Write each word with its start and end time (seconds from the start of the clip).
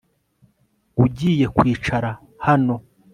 Ugiye 1.03 1.45
kwicara 1.57 2.09
hano 2.45 2.75